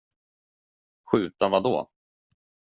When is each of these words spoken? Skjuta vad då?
Skjuta 1.03 1.49
vad 1.49 1.63
då? 1.63 1.89